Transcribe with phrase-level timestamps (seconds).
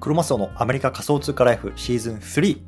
[0.00, 2.60] クロマスオのアメリカ仮想通貨ライフシーズン3。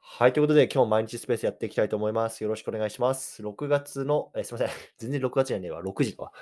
[0.00, 2.42] はい、ということで今日毎日スペースやっていきたいと思います。
[2.42, 3.40] よろしくお願いします。
[3.44, 6.32] 6月の、えすみません、 全然6月じゃねえわ、6時とは。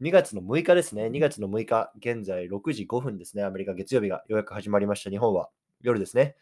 [0.00, 1.06] 2月の6日ですね。
[1.06, 3.42] 2月の6日、現在6時5分ですね。
[3.42, 5.10] アメリカ月曜日がようやく始まりました。
[5.10, 5.50] 日本は
[5.82, 6.36] 夜ですね。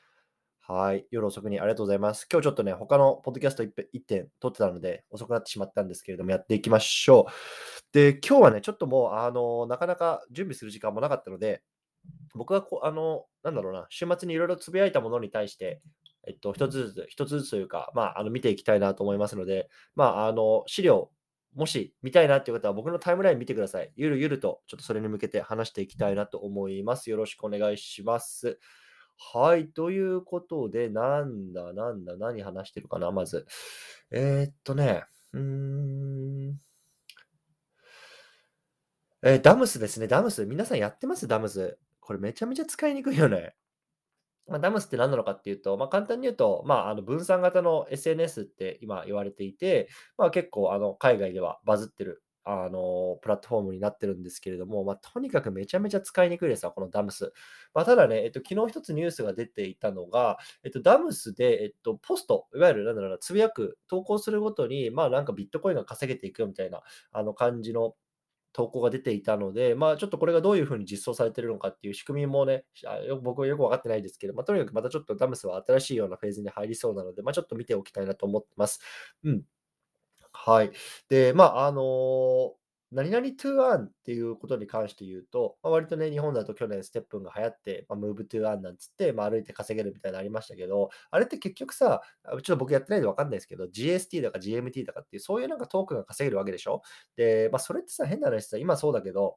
[0.67, 1.07] はい。
[1.11, 2.27] 夜遅くにありがとうございます。
[2.33, 7.33] 今日ちょっとね、他のポッドキャスト 1, 1点撮ってたので、遅くなってしまったんですけれども、やっていきましょう。
[7.93, 11.63] で、今日はね、ちょっともう、あの、なかなか準備する時間もなかったので、
[12.35, 15.83] 僕がこあの、なんだろうな、週末にいろいろつぶやいたものに対して、
[16.27, 21.11] えっと、一つずつ、一つずつというか、まあ、あの、見ていきたいなと思いますので、まあ、あの、資料、
[21.55, 23.93] もし見たいなっていう方は僕のタイムライン見てください。
[23.97, 27.11] ゆるゆると、ちょっとそれに向けて話していきたいなと思います。
[27.11, 28.59] よろしくお願いします。
[29.17, 33.47] はい、ということで、なんだなんだ、何話してるかな、まず。
[34.11, 35.41] えーっとね、うー
[36.53, 36.61] ん。
[39.23, 40.45] えーダムスですね、ダムス。
[40.47, 41.27] 皆さんやってます？
[41.29, 41.79] ダムス。
[42.01, 43.55] これめちゃめちゃ使いにくいよね。
[44.47, 49.89] まあ、ダムスって何なのかっていうと、まあ、簡単に言うと、まあ、あの分散型の SNS って今言われていて、
[50.19, 57.33] まあ、結構あの海外ではバズってるあの、プラットフォームになってるんですけれども、まあ、とにかくめちゃめちゃ使いにくいですわ、このダムス。
[57.75, 67.97] まあ、ただね、えっと、昨日一つニュースが出ていたのが、えっと、ダムスで、えっと、ポスト、いわゆる、なんだろうな、つぶやく、投稿するごとに、まあ、なんかビットコインが稼げていくよみたいな、あの感じの
[68.53, 72.65] 投稿が出ていたので、まあ、ちょっとこれがどういうふうに実装されてるのかっていう仕組みもね、
[73.09, 78.81] よ僕はよく分かってないですけど、まあ、とにかくまたちょっと Damus は新しいようなフェーズに入りそうなので、まあ、ちょっと見ておきたいなと思ってます。
[79.25, 79.43] うん。
[80.45, 80.73] はい。
[81.09, 82.55] で、まあ、あの
[82.93, 96.83] 何々 to earn っていうことに関して言うと、まあ、割とね、日本だと去年 STEPN が流行って、まあ、 move to earn なんつって、まあ、歩いて稼げるみたいなのありましたけど、あれって結局さ、ちょっと僕やってないんで分かんないですけど、GST だか GMT だかっていう、そういうなんかトークンが稼げるわけでしょ？
[97.17, 99.37] で、まあ、それってさ、変な話さ、今そうだけど、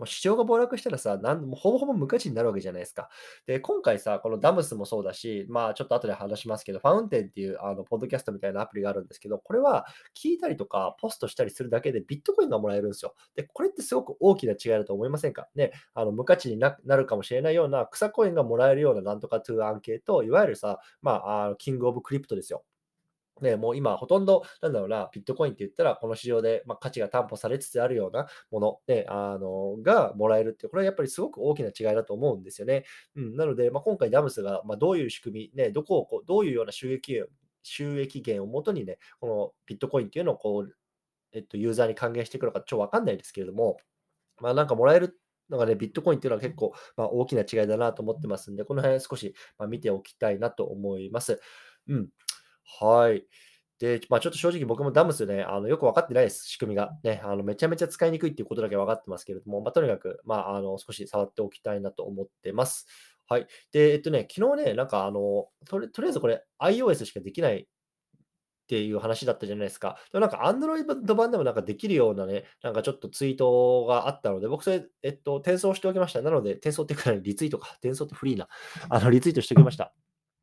[0.00, 3.10] もう市場が暴落したらさ、なんもほぼほぼ無価値になるわけじゃないですか。
[3.46, 13.14] で、今回さ、このダムスもそうだし、まあちょっと後で話しますけど、ファウンテンっていうあのポッドキャストみたいなアプリがあるんですけど、これは聞いたりとかポストしたりするだけでビットコインがもらえるんですよ。
[13.36, 15.48] で、これってすごく大きな違いだと思いませんか？
[15.54, 22.64] ね、あの無価値になるかもしれないような草コインがもらえるようななんとかトゥーアン系と、いわゆるさ、まあ、あキングオブクリプトですよ。
[23.40, 32.84] ね、もう今ほとんど、なんだろうな、ビットコインって言ったら、この市場で、まあ、価値が担保されつつあるようなもの、ね、あのがもらえるって、これはやっぱりすごく大きな違いだと思うんですよね。
[33.16, 40.74] うん、なので、まあ、今回ダムスが、まあ、どういう仕組み、ね、どこをこう、どういうような収益源収益源をもとにね、このビットコインっていうのをこう、
[41.32, 43.76] えっと、ユーザーに還元していくのかちょっとわかんないですけれども、
[44.40, 45.20] まあなんかもらえる
[45.50, 51.40] のがね、ビットコインっていうのは結構、まあ、大きな違いだなと思ってますんで、この辺少し、ま見ておきたいなと思います。
[51.88, 52.08] うん。
[52.78, 53.26] はい。
[53.78, 56.92] で、まあ、ちょっと正直僕もダムスね、あのよく分かってないです、仕組みが。
[57.02, 62.86] ね、あのめちゃめちゃ使いにくいっていうことだけ分かってますけれども、まあ、とにかく、まあ、あの少し触っておきたいなと思ってます。
[63.26, 63.46] はい。
[63.72, 67.66] で、えっとね、昨日ね、なんかあの、とりとりあえずこれ iOS しかできないっ
[68.66, 69.96] ていう話だったじゃないですか。
[70.12, 76.22] でもなんか Android 版でもなんかできるようなね、なんかちょっとツイートがあったので、僕それ、えっと、転送しておきました。
[76.22, 77.70] なので、転送っていうか、リツイートか。
[77.80, 78.48] 転送ってフリーな。
[78.90, 79.92] あの、リツイートしておきました。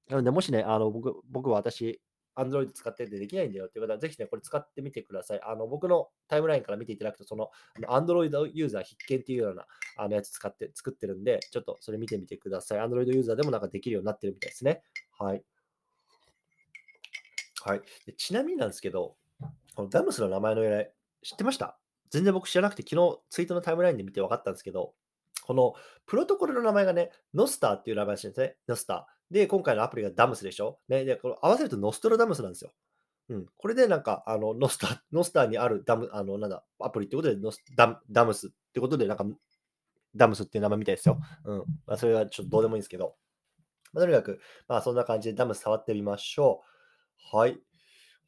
[0.09, 2.01] なので、もしね、あの僕僕は私、
[2.37, 5.41] Android 使っててできないんだよっていう方は、ぜひね、これ使ってみてください。
[5.43, 7.49] あの、僕のタイムラインから見ていただくと、その、
[7.89, 9.65] Android ユーザー必見っていうような
[9.97, 12.79] あのやつ使って作ってるんで、ちょっとそれ見てみてください。
[12.79, 14.83] Android ユーザーでもなんかできるようになってるみたいですね。
[15.17, 15.43] はい。
[17.63, 17.81] はい。
[18.05, 19.17] でちなみになんですけど、
[19.75, 20.93] このダムスの名前の由来、
[21.23, 21.77] 知ってました？
[22.09, 24.93] 全然僕知らなくて、昨日ツイートのタイムラインで見て分かったんですけど、
[25.43, 25.73] この
[26.05, 28.55] プロトコルの名前がね、ノスターっていう名前らしいんですね。
[28.67, 29.16] ノスター。
[29.29, 30.79] で、今回のアプリがダムスでしょ？
[30.87, 32.73] ね、で、この合わせるとノストラダムスなんですよ。
[33.29, 33.45] うん。
[33.57, 39.25] これでなんか、あの、ノスタ、ノスターにあるダム、あの、なんだ、アプリってことでノスダダムスってことで、なんか、
[40.15, 41.19] ダムスっていう名前みたいですよ。
[41.43, 41.57] うん。
[41.85, 43.15] まあ、それはちょっとどうでもいいんですけど。
[43.91, 46.63] まあ、とにかく、まあ、そんな感じでダムス触ってみましょ
[47.33, 47.37] う。
[47.37, 47.59] はい。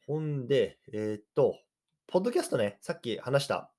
[0.06, 1.58] ほんで、えー、っと、
[2.06, 3.72] ポッドキャストね、さっき話した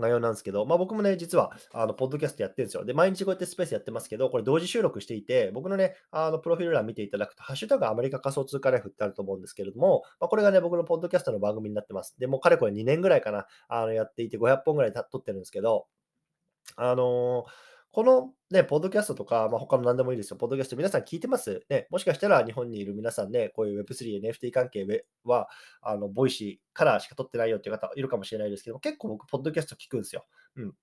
[0.00, 2.84] 内容なんですけど、まあ、僕もね、実は、あの、ポッドキャストやってるんですよ。
[2.84, 12.14] で、毎日こうやってスペースやってますけど、これ同時収録していて、僕のね、あの、プロフィール欄見ていただくと、ハッシュタグアメリカ仮想通貨ライフってあると思うんですけれども、まあ、これがね、僕のポッドキャストの番組になってます。
[12.18, 15.86] で、もうかれこれ2年ぐらいかな、あの、やっていて500本ぐらい撮ってるんですけど、
[16.76, 20.36] あのーこのね、ポッドキャストとか、まあ、他の何でもいいですよ。
[20.36, 21.64] ポッドキャスト皆さん聞いてます？
[21.68, 21.88] ね。
[21.90, 24.86] もしかしたら日本にいる皆さんね、こういう Web3、NFT 関係
[25.24, 25.48] は、
[25.82, 30.26] あの、 Voicy からしか撮ってないよっていう方いるかもしれないですけど、結構僕、ポッドキャスト聞くんですよ。
[30.54, 30.74] うん。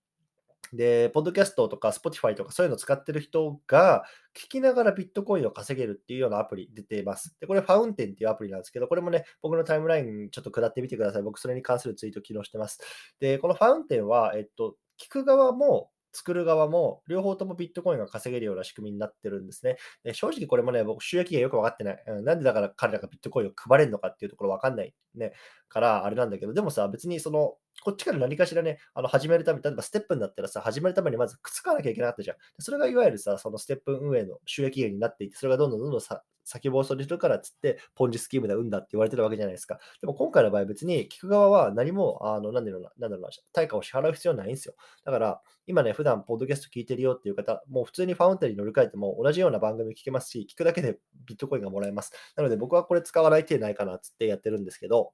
[0.74, 4.04] で、ポッドキャストとか Spotify とかそういうの使ってる人が
[4.34, 7.38] 聞きながらビットコインを稼げるっていうようなアプリ出ています。
[7.40, 11.22] で、これ Fountain っていうアプリなんですけど、これもね、僕のタイムラインちょっと下ってみてください。
[11.22, 12.82] 僕それに関するツイートを昨日してます。
[13.22, 19.78] で、この Fountain は、えっと、聞く側も作る側も、両方ともビットコインが稼げるような仕組みになってるんですね。
[20.04, 22.04] で正直これもね、僕収益がよく分かってない。
[22.08, 25.34] うん、なんでだから彼らがビットコインを配れるのかっていうところ分かんないね。
[25.70, 32.38] からあれなんだけど、でもさ、別にその、こっちから何かしらね、あの始めるため、例えばステップになったらさ、始めるためにまずくっつかなきゃいけなかったじゃん。
[32.60, 39.80] それがいわゆるさ、そのステップ運営の収益源になっていて、それがどんどんどんどんさ先暴走するからっつって、ポンジスキームで産んだって言われてるわけじゃないですか。
[40.00, 44.76] でも今回の場合別に聞く側は何も、あの、なんだろうな、なんだろうな、対価を支払う必要ないんですよ。
[45.04, 52.14] だから、今ね、普段ポッドキャスト聞いてるよっていう方、もう普通にファウンテンに乗り換えても同じような番組聞けますし、聞くだけでビットコインがもらえます。
[52.36, 55.14] なので僕はこれ使わない手ないかなっつってやってるんですけど、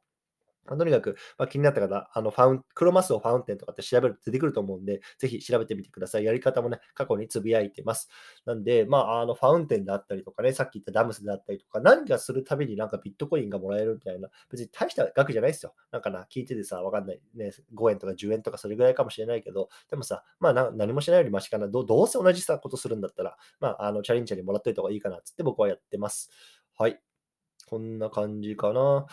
[0.65, 6.25] ま、とにかく、まあ、気になった方、あのファウンクロマスオファウンテンとかって調べると出てくると思うんで、ぜひ調べてみてください。
[6.25, 8.09] やり方もね、過去につぶやいてます。
[8.45, 15.73] なんで、まあ、あのファウンテンであったりとかね、さっき言ったダムスであったりとか、何かするたびになんかビットコインがもらえるみたいな、別に大した額じゃないですよ。
[15.91, 17.21] なんかな、聞いててさ、わかんない。
[17.35, 21.67] ね、5円とか10円とかそれぐらいかもしれないけど、でもさ、まあ何もしないよりマシかな。
[21.67, 26.29] どどうせ同じさ、ことするんだったら、まあ、あのチャレンジャーにもらっといた方がいいかなっつって僕はやってます。
[26.77, 27.10] はい。
[27.71, 29.05] こんな感じかな。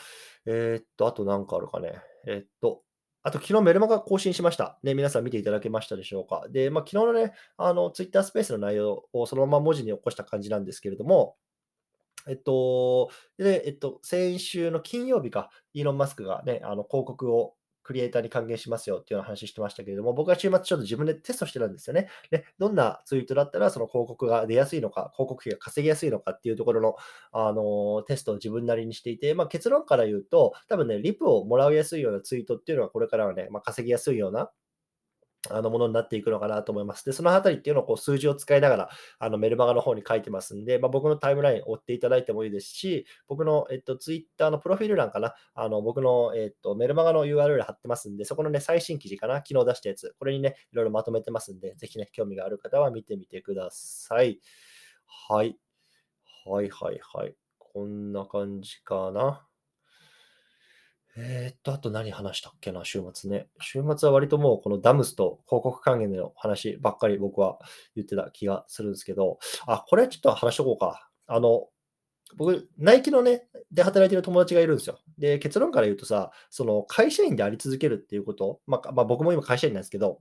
[0.45, 1.93] えー、っと、あと何かあるかね。
[2.27, 2.83] えー、っと、
[3.23, 4.81] あと、昨日メルマガ更新しました。
[4.83, 6.49] ね、皆さん見ていただけましたでしょうか。
[6.51, 11.37] で、まあ、昨日のね、あの、ツイッタースペースの内容をそのまま文字に起こした感じなんですけれども、
[12.27, 17.55] えっと、で、えっと、先週の金曜日か、イーロン・マスクがね、あの広告を
[17.89, 22.11] クリエイターに還元しますよっていう話してましたけれども、僕は週末ちょっと自分でテストしてたんですよね。
[22.31, 26.97] で、どんなツイートだったらその広告が出やすいのか、広告費が稼ぎやすいのかっていうところの、
[27.33, 34.51] あのテストを自分なりにしていて、まあ、結論から言うと、多分ね、リプをもらいやすいようなツイートっていうのはこれからはね、まあ、稼ぎやすいような
[35.51, 37.05] あのものになっていくのかなと思います。
[37.05, 54.41] で、そのあたりっていうのをこう数字を使いながら、あのメルマガの方に書いてますんで、まあ、僕のタイムラインを追っていただいてもいいですし、僕の、えっと、ツイッターのプロフィール欄かな、あの僕の、えっと、メルマガの URL 貼ってますんで、そこのね、最新記事かな、昨日出したやつ、これにね、いろいろまとめてますんで、ぜひね、興味がある方は見てみてください。
[55.31, 55.59] はい。
[56.45, 57.35] はいはいはい。
[57.59, 59.47] こんな感じかな。
[61.21, 63.49] えーっと、あと何話したっけな、週末ね。
[63.61, 67.59] 週末は割ともうこのダムスと広告還元の話ばっかり僕は
[67.97, 71.11] 言ってた気がするんですけど、あ、これはちょっと話しとこうか。
[71.27, 71.67] あの、
[72.37, 75.01] 僕、ナイキのね、で働いてる友達がいるんですよ。
[75.19, 80.21] で、結論から言うとさ、その会社員であり続けるっていうこと、まあ、まあ、僕も今会社員なんですけど、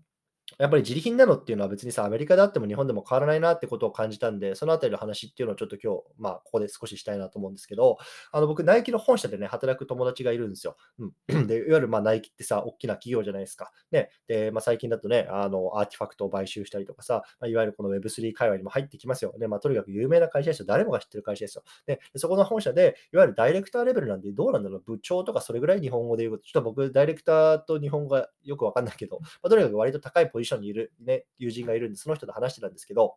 [0.60, 7.98] やっぱり自利品なのっていうのは別にさ、アメリカであっても日本でも変わらないなってことを感じたんで、そのあたりの話っていうのをちょっと今日、まあ、ここで少ししたいなと思うんですけど、
[8.32, 10.78] あの僕、ナイキの本社でね、働く友達がいるんですよ。
[11.00, 13.72] うん、 でいわゆるまあナイキってさ、大きな企業じゃないですか。
[13.92, 19.34] ね、で、まあ、最近だとね、あのアーティファクトを買収したりとかさ、まあ、いわゆるこの Web3 界隈にも入ってきますよ。
[19.38, 20.66] で、まあ、とにかく有名な会社ですよ。
[20.66, 21.64] 誰もが知ってる会社ですよ。
[21.86, 33.16] で、そこの本社で、いわゆるダイレクターレベルなんで、どうなんだろう、部長とかそれぐらい日本語で言うと、ちょっと僕、ダイレクターと日本語がよくわかんないけど、まあ、とにかく割と高いポジションにいる、ね、友人がいるんで、その人と話してたんですけど、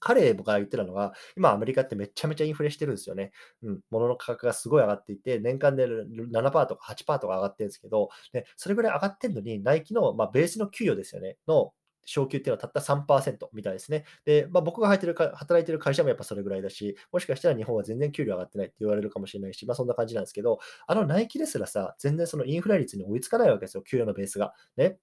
[0.00, 3.32] 彼僕が言ってたのが、今アメリカってめちゃめちゃインフレしてるんですよね。
[3.62, 11.72] うん、物の価格がすごい上がっていて、年間で7%とか8%とか上がってるんですけど、でそれぐらい上がってるのに、ナイキの、まあ、ベースの給与ですよね、の
[12.04, 14.04] 昇給っていうのはたった3%みたいですね。
[14.24, 24.54] で、まあ、僕が働いてるか働いてる会社もやっぱそれぐらいだし、もしかしたら日本は全然給料上がってないって言われるかもしれないし、まあそんな感じなんですけど、あのナイキですらさ、全然そのインフレ率に追いつかないわけですよ、給与のベースが。
[24.76, 24.98] ね。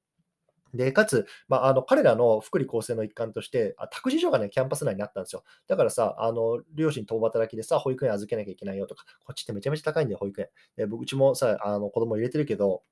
[0.75, 5.43] で、かつ、まあ、あの彼らの福利厚生の一環として、あ託児所がね、キャンパス内にあったんですよ。
[5.67, 10.49] だからさ、あの両親共働きでさ、保育園預けなきゃいけないよとか、こっちってめちゃめちゃ高いんだよ、保育園。
[10.77, 12.83] で僕うちもさ、あの子供入れてるけど、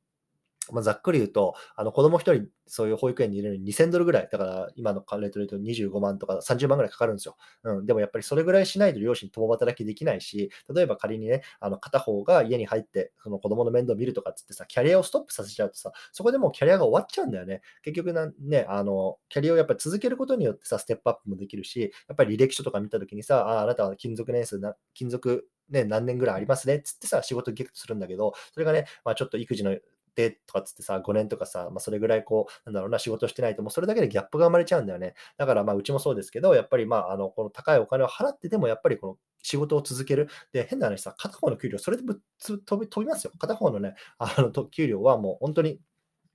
[0.72, 7.36] まあ、ざっくり言うと、あの子供1人、そういう保育園に入れるのに2000ドルぐらい、だから今のレートで言うと25万とか30万ぐらいかかるんですよ。
[7.64, 17.62] うん、でもやっぱりそれぐらいしないと両親共働きできないし、例えば仮にね、あの片方が家に入って、その子供の面倒を見るとかっつってさ、キャリアをストップさせちゃうとさ、そこでもうキャリアが終わっちゃうんだよね。
[17.82, 29.76] 結局な、ね、あの、キャリアをやっぱり続けることによってさ、ステップアップもできるし、やっぱり履歴書とか見たときにさ、ああなたは勤続年数な、勤続ね、何年ぐらいありますねっつってさ、仕事ゲットするんだけど、それがね、まあ、ちょっと育児の
[30.16, 35.16] でとかつってさ、5年とかさ、まあ、それぐらいこう、なんだろうな、仕事してないと、もうそれだけでギャップが生まれちゃうんだよね。
[35.38, 40.28] だから、まあ、うちもそうですけど、やっぱり、まあ、あの、この高いお金を払ってでも、やっぱりこの仕事を続ける。
[40.54, 42.16] で、変な話さ、片方の給料、それでぶっ
[42.66, 43.32] 飛び飛びますよ。
[43.40, 45.80] 片方のね、あの、給料はもう本当に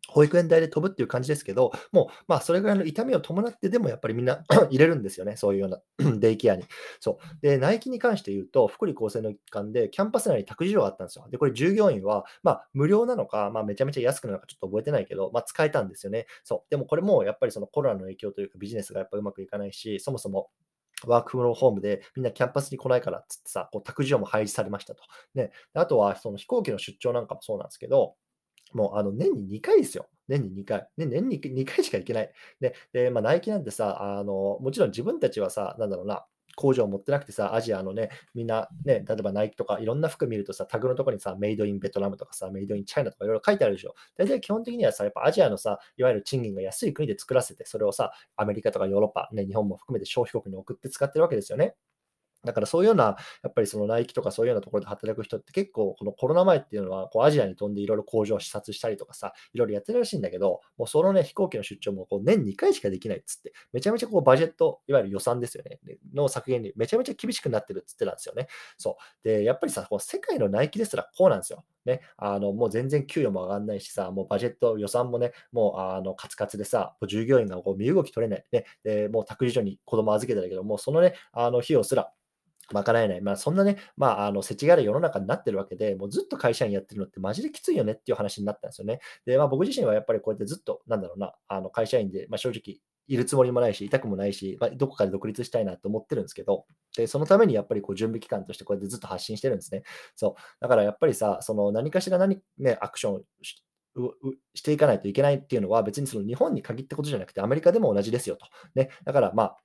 [0.08, 5.36] 保育園代で飛ぶっていう感じですけど、もう、まあ、それぐらいの痛みを伴ってでも、やっぱりみんな 入れるんですよね。
[5.36, 5.80] そういうような
[6.18, 6.64] デイケアに。
[7.00, 7.40] そう。
[7.40, 11.26] で、ナイキに関して言うと、福利厚生の一環で、キャンパス内に託児所があったんですよ。
[11.30, 16.26] で、これ従業員は、まあ、無料なのか、まあ、めちゃめちゃ安くなのかちょっと覚えてないけど、まあ、使えたんですよね。
[16.44, 16.70] そう。
[16.70, 20.50] でもこれも、やっぱりそのコロナの影響というか、ビジネスがやっぱうまくいかないし、そもそも、
[21.06, 25.02] work from home でみんなキャンパスに来ないからっつってさ、こう託児所も廃止されましたと。
[25.34, 28.16] ね、あとはその飛行機の出張なんかもそうなんですけど、
[28.72, 30.06] もうあの年に2回ですよ。
[30.28, 30.88] 年に2回。
[30.96, 32.32] ね、年に2回しか行けない。
[32.60, 43.94] で、でまあ、ナイキなんてさ、あの、もちろん自分たちはさ、なんだろうな、工場を持ってなくてさ、アジアのね、みんなね、例えばナイキとかいろんな服見るとさ、タグのところにさ、メイドインベトナムとかさ、メイドインチャイナとかいろいろ書いてあるでしょ。
[44.16, 51.75] 大体基本的にはさ、やっぱアジアのさ、いわゆる賃金が安い国で作らせて、それをさ、アメリカとかヨーロッパ、ね、日本も含めて消費国に送って使ってるわけですよね。
[52.45, 65.78] だからそういうような、やっぱりそのナイキとかそういうようなところで働く人って結構このコロナ前っていうのはこうアジアに飛んでいろいろ工場を視察したりとかさ、いろいろやってるらしいんだけど、もうそのね、飛行機の出張もこう年2回しかできないっつって、めちゃめちゃこうバジェット、いわゆる予算ですよね、
[66.14, 68.47] の削減にめちゃめちゃ厳しくなってるっつってたんですよね。
[68.76, 69.28] そう。
[69.28, 71.64] で、やっぱりさ、こう世界のナイキですらこうなんですよ。
[71.88, 82.12] ね、あのもう全然給与も上がんないしさ、もうバジェット、予算もね、もうあのカツカツでさ、従業員がこう身動き取れない、ね、でもう託児所に子供預けてたけど、もうそのね、あの費用すら
[82.72, 83.20] 賄えない。
[83.20, 89.00] まあ、そんなね、まあ、あの、世知辛い世の中になってるわけで、もうずっと会社員やってるのってマジできついよねっていう話になったんですよね。
[89.26, 99.82] で、まあ、僕自身はやっぱりこうやってずっと、なんだろうな、あの会社員で、まあ、正直、いるつもりもないし、痛くもないし、まあ、どこかで独立したいなと思ってるんですけど、でそのためにやっぱりこう準備期間としてこうやってずっと発信してるんですね。
[100.14, 100.42] そう。
[100.60, 103.25] だからやっぱりさ、その何かしら何、ね、アクション
[104.54, 108.46] していかないといけないっていうのは別にその日本に限ったことじゃなくてアメリカでも同じですよと。
[108.75, 109.56] ね、だからまあ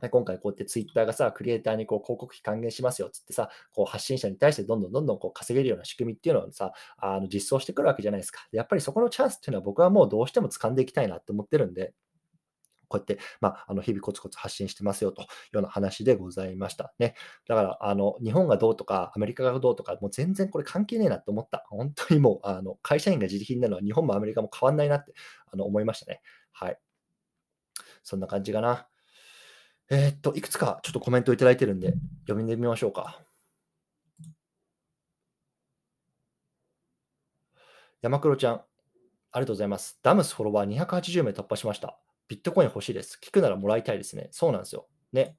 [0.00, 8.46] 今回こうやってツイッターがさ、クリエイターにこう広告費還元しますよっつってさ、こう発信者に対してどんどんどんどんこう稼げるような仕組みっていうのをさ、あの実装してくるわけじゃないですか。
[8.52, 11.94] やっぱりそこのチャンスっていうのは僕はもうどうしても掴んでいきたいなって思ってるんで、
[12.88, 17.14] こうやって、まあ、あの日々コツコツ発信してますよというような話でございましたね。
[17.46, 21.64] だから、あの日本がどうとか、アメリカがどうとか、もう全然これ関係ねえなと思った。
[21.68, 25.12] 本当にもう、あの会社員が自力になるのは日本もアメリカも変わんないなって
[25.52, 26.22] あの思いましたね。
[26.52, 26.78] はい。
[28.02, 28.88] そんな感じかな。
[29.90, 31.94] えー、っと、いくつかちょっとコメントいただいてるんで、
[32.26, 33.22] 読んでみましょうか。
[38.02, 38.60] 山黒ちゃん、あ
[39.36, 39.98] りがとうございます。
[40.02, 41.98] ダムスフォロワー280名突破しました。
[42.28, 43.18] ビットコイン欲しいです。
[43.22, 44.28] 聞くならもらいたいですね。
[44.30, 44.86] そうなんですよ。
[45.12, 45.36] ね。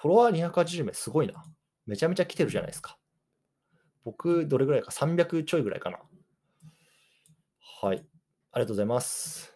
[0.00, 1.44] フォロワー280名すごいな。
[1.86, 2.98] めちゃめちゃ来てるじゃないですか。
[4.04, 5.98] 僕、どれぐらいか ?300 ちょいぐらいかな。
[7.80, 8.04] はい。
[8.52, 9.51] ありがとうございます。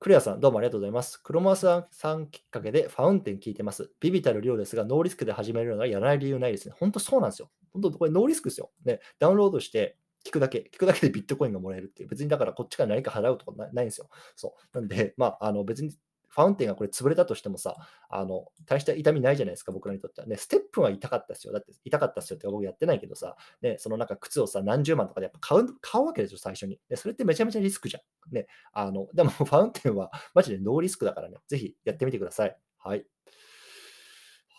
[0.00, 1.18] クレアさん、どうもありがとうございます。
[1.22, 3.90] クロマスさんきっかけでファウンテン聞いてます。
[4.00, 6.74] ビビたる量ですが、ノーリスクで始めるのがやらない理由ないですね。
[6.78, 7.50] 本当そうなんですよ。
[7.74, 8.70] 本当これノーリスクですよ。
[8.86, 12.08] ね、ダウンロードして聞くだけ、聞くだけでビットコインがもらえるっていう。
[12.08, 14.08] 別にだからこっちから何か払うとかないんですよ。
[14.36, 14.78] そう。
[14.78, 15.92] なんで、まあ、あの別に
[16.30, 17.76] ファウンテンがこれ潰れたとしてもさ、
[18.08, 20.36] あの、大した痛みないじゃないですか、僕らにとってはね。
[20.36, 21.52] ステップは痛かったですよ。
[21.52, 26.80] だって痛かったですよって僕やってないけどさ、ね、そのなんか靴をさ、何十万とかでやっぱ買う買うわけですよ、最初に。
[26.88, 28.34] でそれってめちゃめちゃリスクじゃん。
[28.34, 32.56] ね、あの、でもファウンテンはマジでノーリスクだからね、ぜひやってみてください。
[32.78, 33.04] はい。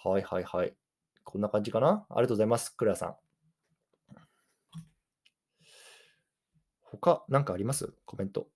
[0.04, 0.76] はいはいはい。
[1.24, 2.06] こんな感じかな？
[2.10, 3.16] ありがとうございます、クレアさん。
[6.82, 7.94] 他、なんかあります？
[8.06, 8.50] コメント。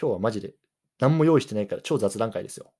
[0.00, 0.54] 今日はマジで
[1.00, 2.72] 何も用意してないから超雑談会ですよ。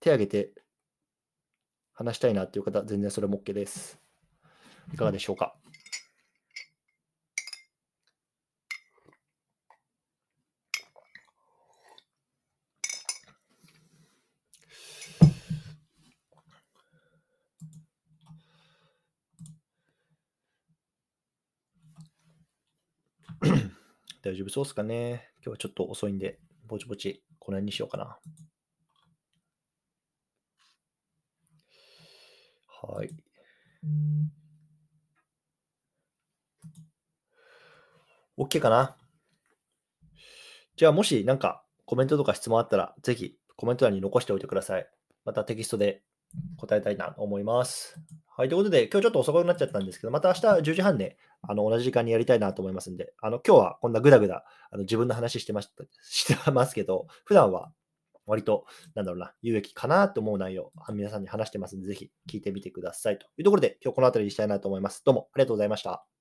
[0.00, 0.52] 手挙げて
[1.94, 3.98] 話したいなっていう方、全然それも OK です。
[4.92, 5.56] いかがでしょうか？
[24.22, 25.28] 大丈夫そうですかね？
[25.46, 28.18] 今日はちょっと遅いんで、ぼちぼちこの辺にしようかな。
[32.82, 33.10] はい。
[38.36, 38.96] OK かな？
[40.74, 44.90] じゃあ、もしなんかコメントとか質問あったら、ぜひコメント欄に残しておいてください。
[45.24, 46.02] またテキストで
[46.56, 47.98] 答えたいなと思います。
[48.36, 48.48] はい。
[48.48, 57.72] ということで、今日ちょっと遅くなっちゃったんですけど、また明日10時半で、あの、同じ時間にやりたいなと思いますんで、あの、今日はこんなぐだぐだ、あの、自分の話してました、してますけど、普段は
[58.26, 63.18] 割と、なんだろうな、有益かなと思う内容、皆さんに話してますんで、ぜひ聞いてみてください。
[63.18, 65.02] というところで、今日この辺りにしたいなと思います。
[65.04, 66.15] どうもありがとうございました。